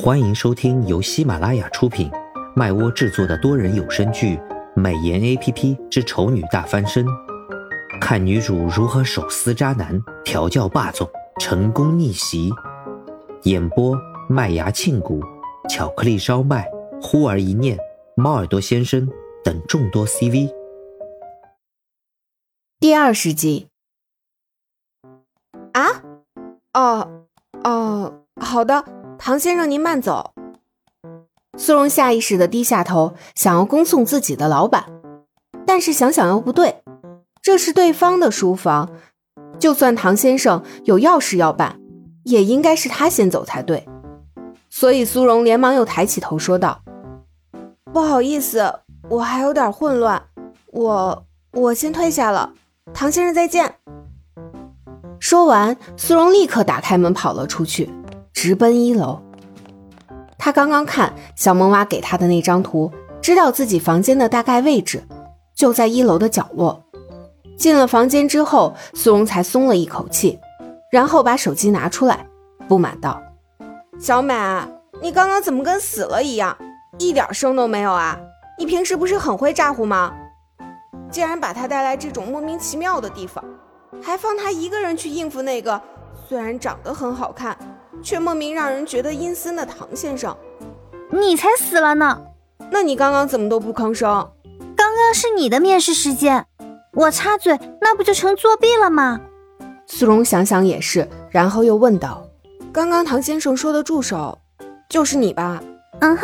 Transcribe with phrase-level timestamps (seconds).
[0.00, 2.08] 欢迎收听由喜马拉雅出品、
[2.54, 4.36] 麦窝制作的多人有声剧
[4.76, 7.04] 《美颜 A P P 之丑女大翻身》，
[8.00, 12.52] 看女主如何手撕渣男、调教霸总、成功逆袭。
[13.42, 13.98] 演播：
[14.28, 15.20] 麦芽庆谷、
[15.68, 16.70] 巧克力烧麦、
[17.02, 17.76] 忽而一念、
[18.14, 19.08] 猫耳朵先生
[19.42, 20.54] 等众多 C V。
[22.78, 23.66] 第二十集。
[25.72, 25.82] 啊？
[26.72, 27.26] 哦
[27.64, 28.84] 哦，好的。
[29.18, 30.32] 唐先生，您慢走。
[31.56, 34.84] 苏荣下意识的低下头，想要恭送自己的老板，
[35.66, 36.82] 但是想想又不对，
[37.42, 38.88] 这是对方的书房，
[39.58, 41.80] 就算唐先生有要事要办，
[42.22, 43.86] 也应该是他先走才对。
[44.70, 46.80] 所以苏荣连忙又抬起头说道
[47.92, 50.22] ：“不好意思，我还有点混乱，
[50.66, 52.52] 我我先退下了。
[52.94, 53.74] 唐先生再见。”
[55.18, 57.90] 说完，苏荣立刻打开门跑了出去。
[58.32, 59.20] 直奔一楼。
[60.38, 65.02] 他刚刚看小萌娃给他的那张图，知道自己房间的大概位置
[65.54, 66.84] 就在一楼的角落。
[67.56, 70.38] 进了房间之后，苏荣才松了一口气，
[70.92, 72.24] 然后把手机拿出来，
[72.68, 73.20] 不满道
[73.98, 74.32] ：“小美，
[75.02, 76.56] 你刚刚怎么跟死了一样，
[76.98, 78.16] 一点声都没有啊？
[78.58, 80.14] 你平时不是很会咋呼吗？
[81.10, 83.44] 竟然把他带来这种莫名其妙的地方，
[84.00, 85.80] 还放他一个人去应付那个
[86.28, 87.56] 虽然长得很好看。”
[88.00, 90.36] 却莫名让人觉得阴森的唐先生，
[91.10, 92.22] 你才死了呢！
[92.70, 94.08] 那你刚刚怎么都不吭声？
[94.76, 96.46] 刚刚是你的面试时间，
[96.92, 99.20] 我插嘴，那不就成作弊了吗？
[99.86, 102.24] 苏荣想想也是，然后又问道
[102.72, 104.38] ：“刚刚唐先生说的助手，
[104.88, 105.60] 就是你吧？”
[105.98, 106.22] 嗯哼。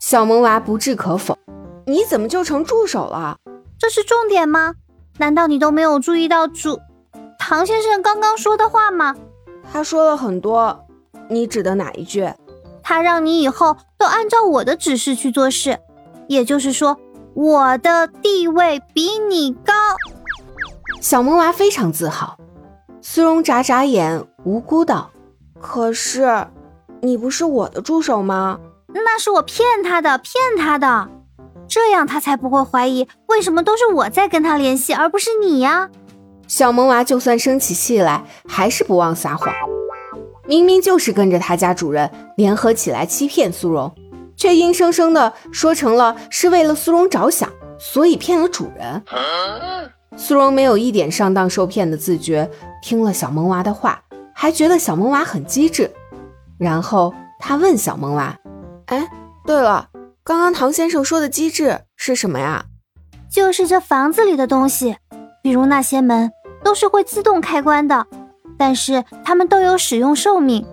[0.00, 1.38] 小萌娃不置可否
[1.86, 3.38] ：“你怎么就成助手了？
[3.78, 4.74] 这是重点吗？
[5.16, 6.78] 难道你都没有注意到主
[7.44, 9.16] 唐先生刚刚说的话吗？”
[9.70, 10.86] 他说了很多，
[11.28, 12.32] 你指的哪一句？
[12.84, 15.80] 他让你以后都按照我的指示去做事，
[16.28, 16.96] 也就是说，
[17.34, 19.72] 我的地位比你高。
[21.00, 22.38] 小萌娃非常自豪。
[23.00, 25.10] 苏荣眨眨眼，无辜道
[25.60, 26.46] ：“可是，
[27.00, 28.60] 你不是我的助手吗？
[28.94, 31.08] 那是我骗他的，骗他的，
[31.66, 35.90] 这样他才不会怀疑为什么都是我在跟他联系，而不是你呀。”
[36.46, 39.52] 小萌娃就算生起气来，还是不忘撒谎。
[40.46, 43.94] 明明就是跟着他家主人联合起来欺骗苏荣，
[44.36, 47.48] 却硬生生的说成了是为了苏荣着想，
[47.78, 49.02] 所以骗了主人。
[50.16, 52.50] 苏荣没有一点上当受骗的自觉，
[52.82, 54.02] 听了小萌娃的话，
[54.34, 55.90] 还觉得小萌娃很机智。
[56.58, 58.36] 然后他问小萌娃
[58.86, 59.08] ：“哎，
[59.46, 59.88] 对了，
[60.22, 62.66] 刚刚唐先生说的机智是什么呀？
[63.30, 64.96] 就是这房子里的东西，
[65.42, 66.32] 比如那些门。”
[66.64, 68.06] 都是会自动开关的，
[68.56, 70.64] 但是它们都有使用寿命，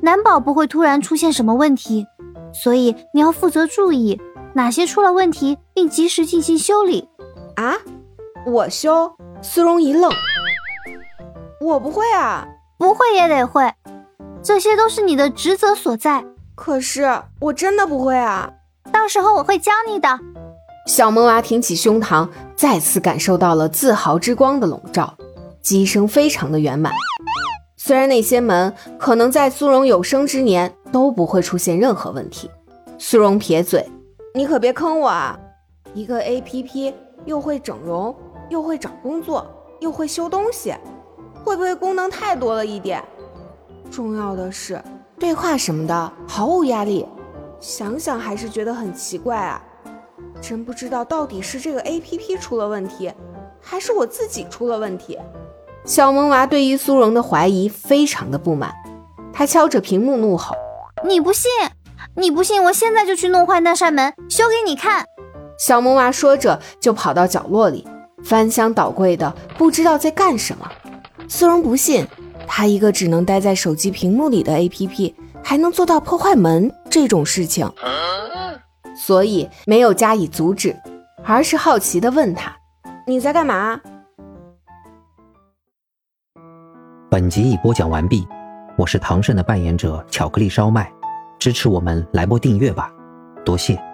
[0.00, 2.06] 难保不会突然出现什么问题，
[2.54, 4.18] 所以你要负责注意
[4.54, 7.06] 哪些出了问题，并及时进行修理。
[7.56, 7.76] 啊，
[8.46, 9.14] 我修？
[9.42, 10.10] 苏荣一愣，
[11.60, 13.70] 我不会啊，不会也得会，
[14.42, 16.24] 这些都是你的职责所在。
[16.54, 18.50] 可是我真的不会啊，
[18.90, 20.18] 到时候我会教你的。
[20.86, 25.12] 小萌娃挺起胸膛，再次感受到了自豪之光的笼罩。
[25.60, 26.92] 机声非常的圆满，
[27.76, 32.48] 虽然那些门可能在苏荣有生之年都不会出现任何问题。
[32.98, 33.84] 苏荣撇嘴
[34.32, 35.36] ：“你可别坑我啊！
[35.92, 38.14] 一个 A P P 又会整容，
[38.48, 39.44] 又会找工作，
[39.80, 40.72] 又会修东西，
[41.42, 43.02] 会不会功能太多了一点？
[43.90, 44.80] 重要的是
[45.18, 47.04] 对话什么的毫无压力。
[47.58, 49.60] 想想还是觉得很奇怪啊！
[50.40, 53.12] 真不知道到底是这个 A P P 出了问题，
[53.60, 55.18] 还是我自己出了问题。”
[55.84, 58.72] 小萌娃对于苏荣的怀疑非常的不满，
[59.32, 60.54] 他敲着屏幕怒吼
[61.06, 61.50] ：“你不信？
[62.16, 62.62] 你不信？
[62.64, 65.04] 我现在就去弄坏那扇门，修给你看！”
[65.58, 67.86] 小萌娃说着就跑到角落里，
[68.24, 70.68] 翻箱倒柜的，不知道在干什么。
[71.28, 72.06] 苏荣不信，
[72.46, 77.70] 他一个只能待在手机屏幕里的 APP，还能做到破坏门这种事情，
[78.96, 80.74] 所以没有加以阻止，
[81.24, 82.56] 而是好奇的问他
[83.06, 83.80] ：“你在干嘛？”
[87.10, 88.26] 本集已播讲完毕，
[88.76, 90.90] 我是唐胜的扮演者巧克力烧麦，
[91.38, 92.90] 支持我们来波订阅吧，
[93.44, 93.85] 多谢。